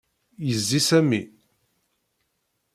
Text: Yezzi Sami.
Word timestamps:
Yezzi 0.47 0.79
Sami. 0.87 1.21